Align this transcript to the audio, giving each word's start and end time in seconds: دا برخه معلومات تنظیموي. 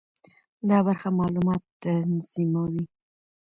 دا 0.69 0.77
برخه 0.87 1.09
معلومات 1.19 1.61
تنظیموي. 1.83 2.83